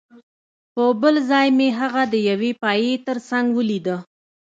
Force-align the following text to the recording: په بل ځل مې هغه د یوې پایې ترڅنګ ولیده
په 0.73 0.83
بل 1.01 1.15
ځل 1.29 1.47
مې 1.57 1.69
هغه 1.79 2.01
د 2.13 2.15
یوې 2.29 2.51
پایې 2.63 2.93
ترڅنګ 3.07 3.45
ولیده 3.53 3.97